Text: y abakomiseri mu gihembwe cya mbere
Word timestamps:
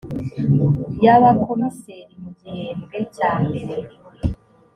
y 1.03 1.07
abakomiseri 1.15 2.13
mu 2.21 2.29
gihembwe 2.39 2.97
cya 3.15 3.31
mbere 3.45 3.85